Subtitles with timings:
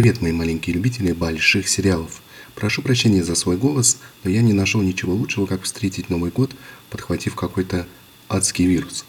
[0.00, 2.22] Привет, мои маленькие любители больших сериалов.
[2.54, 6.52] Прошу прощения за свой голос, но я не нашел ничего лучшего, как встретить Новый год,
[6.88, 7.86] подхватив какой-то
[8.26, 9.04] адский вирус.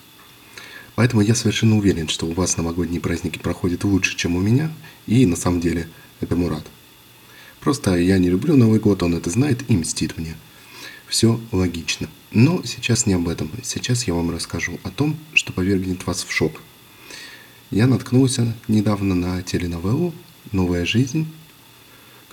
[0.95, 4.69] Поэтому я совершенно уверен, что у вас новогодние праздники проходят лучше, чем у меня,
[5.07, 5.87] и на самом деле
[6.19, 6.67] этому рад.
[7.61, 10.35] Просто я не люблю Новый год, он это знает и мстит мне.
[11.07, 12.09] Все логично.
[12.31, 13.49] Но сейчас не об этом.
[13.63, 16.59] Сейчас я вам расскажу о том, что повергнет вас в шок.
[17.69, 20.13] Я наткнулся недавно на теленовеллу
[20.51, 21.27] новая жизнь,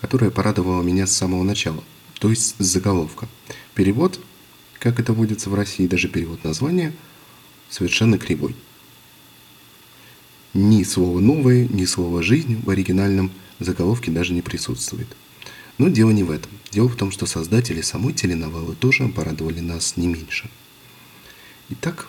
[0.01, 1.83] которая порадовала меня с самого начала,
[2.19, 3.29] то есть с заголовка.
[3.75, 4.21] Перевод,
[4.79, 6.93] как это водится в России, даже перевод названия,
[7.69, 8.55] совершенно кривой.
[10.55, 15.09] Ни слова «новое», ни слова «жизнь» в оригинальном заголовке даже не присутствует.
[15.77, 16.51] Но дело не в этом.
[16.71, 20.51] Дело в том, что создатели самой теленовеллы тоже порадовали нас не меньше.
[21.69, 22.09] Итак,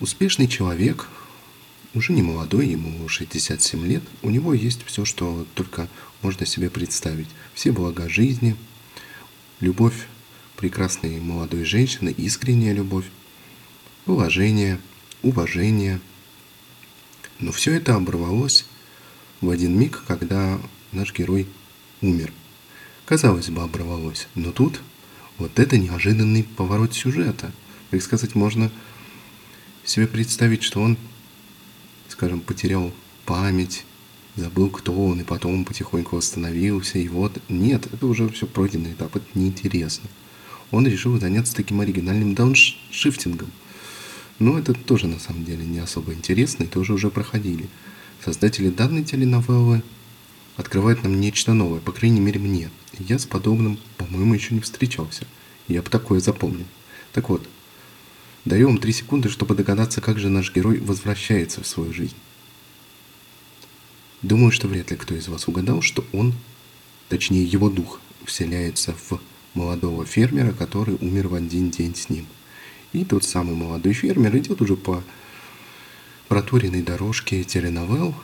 [0.00, 1.08] успешный человек–
[1.94, 5.88] уже не молодой, ему 67 лет, у него есть все, что только
[6.22, 7.28] можно себе представить.
[7.54, 8.56] Все блага жизни,
[9.60, 10.06] любовь
[10.56, 13.06] прекрасной молодой женщины, искренняя любовь,
[14.04, 14.80] положение,
[15.22, 16.00] уважение.
[17.38, 18.66] Но все это оборвалось
[19.40, 20.60] в один миг, когда
[20.92, 21.46] наш герой
[22.00, 22.32] умер.
[23.04, 24.80] Казалось бы, оборвалось, но тут
[25.38, 27.52] вот это неожиданный поворот сюжета.
[27.90, 28.70] Как сказать, можно
[29.84, 30.96] себе представить, что он
[32.14, 32.92] скажем, потерял
[33.26, 33.84] память,
[34.36, 37.36] забыл, кто он, и потом потихоньку восстановился, и вот...
[37.48, 40.08] Нет, это уже все пройденный этап, это неинтересно.
[40.70, 43.50] Он решил заняться таким оригинальным дауншифтингом.
[44.38, 47.68] Но это тоже на самом деле не особо интересно, и тоже уже проходили.
[48.24, 49.82] Создатели данной теленовеллы
[50.56, 52.70] открывают нам нечто новое, по крайней мере мне.
[53.00, 55.26] Я с подобным, по-моему, еще не встречался.
[55.66, 56.66] Я бы такое запомнил.
[57.12, 57.48] Так вот,
[58.44, 62.16] Даю вам три секунды, чтобы догадаться, как же наш герой возвращается в свою жизнь.
[64.20, 66.34] Думаю, что вряд ли кто из вас угадал, что он,
[67.08, 69.18] точнее его дух, вселяется в
[69.54, 72.26] молодого фермера, который умер в один день с ним.
[72.92, 75.02] И тот самый молодой фермер идет уже по
[76.28, 78.14] проторенной дорожке теленовелл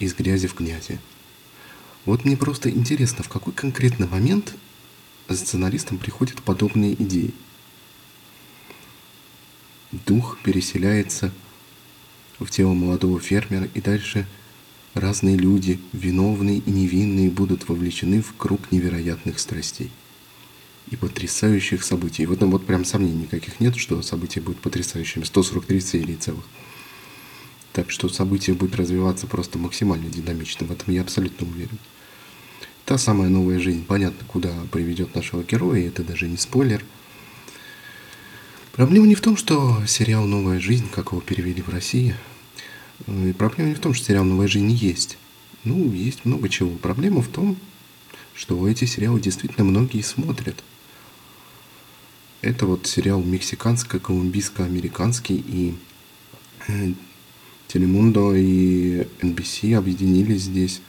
[0.00, 0.98] из грязи в князи.
[2.06, 4.54] Вот мне просто интересно, в какой конкретный момент
[5.28, 7.32] сценаристам приходят подобные идеи
[10.06, 11.32] дух переселяется
[12.38, 14.26] в тело молодого фермера, и дальше
[14.94, 19.90] разные люди, виновные и невинные, будут вовлечены в круг невероятных страстей
[20.90, 22.26] и потрясающих событий.
[22.26, 25.24] В этом вот прям сомнений никаких нет, что события будут потрясающими.
[25.24, 26.44] 143 серии целых.
[27.72, 30.66] Так что события будут развиваться просто максимально динамично.
[30.66, 31.78] В этом я абсолютно уверен.
[32.84, 36.84] Та самая новая жизнь, понятно, куда приведет нашего героя, это даже не спойлер–
[38.80, 42.14] Проблема не в том, что сериал «Новая жизнь», как его перевели в России,
[43.06, 45.18] э, проблема не в том, что сериал «Новая жизнь» есть.
[45.64, 46.70] Ну, есть много чего.
[46.78, 47.58] Проблема в том,
[48.32, 50.64] что эти сериалы действительно многие смотрят.
[52.40, 55.74] Это вот сериал мексиканско-колумбийско-американский, и
[56.66, 56.94] э,
[57.68, 60.80] Телемундо и NBC объединились здесь,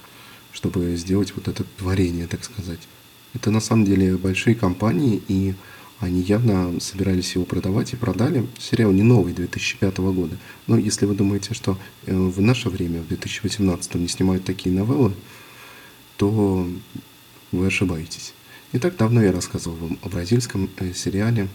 [0.53, 2.88] чтобы сделать вот это творение, так сказать.
[3.34, 5.56] Это на самом деле большие компании, и
[6.02, 8.48] они явно собирались его продавать и продали.
[8.60, 10.36] Сериал не новый, 2005 года.
[10.66, 15.14] Но если вы думаете, что э, в наше время, в 2018 не снимают такие новеллы,
[16.18, 16.68] то
[17.52, 18.34] вы ошибаетесь.
[18.74, 21.48] Не так давно я рассказывал вам о бразильском э, сериале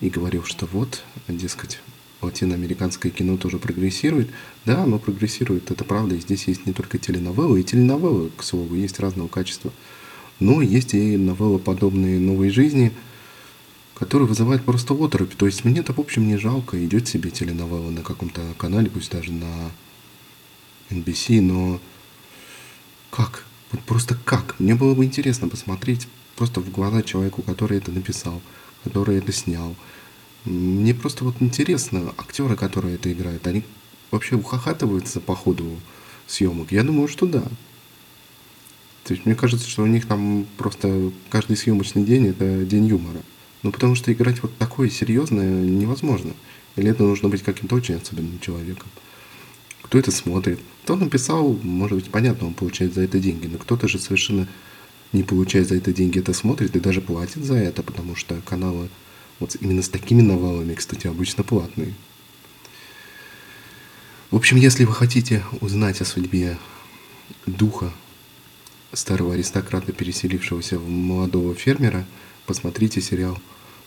[0.00, 1.80] и говорил, что вот, дескать,
[2.20, 4.28] латиноамериканское кино тоже прогрессирует.
[4.66, 6.16] Да, оно прогрессирует, это правда.
[6.16, 9.72] И здесь есть не только теленовеллы, и теленовеллы, к слову, есть разного качества.
[10.38, 12.92] Но есть и новеллы, подобные «Новой жизни»,
[13.98, 15.34] который вызывает просто оторопь.
[15.34, 16.82] То есть мне-то, в общем, не жалко.
[16.84, 19.70] Идет себе теленовелла на каком-то канале, пусть даже на
[20.90, 21.80] NBC, но
[23.10, 23.44] как?
[23.72, 24.58] Вот просто как?
[24.58, 28.40] Мне было бы интересно посмотреть просто в глаза человеку, который это написал,
[28.84, 29.74] который это снял.
[30.44, 33.64] Мне просто вот интересно, актеры, которые это играют, они
[34.10, 35.76] вообще ухахатываются по ходу
[36.26, 36.70] съемок?
[36.70, 37.42] Я думаю, что да.
[39.04, 43.20] То есть мне кажется, что у них там просто каждый съемочный день это день юмора.
[43.62, 46.32] Ну, потому что играть вот такое серьезное невозможно.
[46.76, 48.88] Или это нужно быть каким-то очень особенным человеком.
[49.82, 50.60] Кто это смотрит?
[50.84, 54.46] Кто написал, может быть, понятно, он получает за это деньги, но кто-то же совершенно
[55.12, 58.88] не получает за это деньги, это смотрит и даже платит за это, потому что каналы
[59.40, 61.94] вот именно с такими новеллами, кстати, обычно платные.
[64.30, 66.58] В общем, если вы хотите узнать о судьбе
[67.46, 67.90] духа
[68.92, 72.04] старого аристократа, переселившегося в молодого фермера–
[72.48, 73.38] посмотрите сериал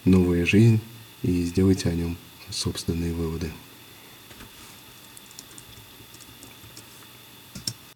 [0.05, 0.79] «Новая жизнь»
[1.23, 2.15] и сделайте о нем
[2.51, 3.49] собственные выводы.